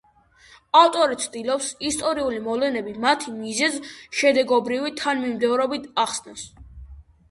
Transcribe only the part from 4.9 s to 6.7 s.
თანამიმდევრობით ახსნას.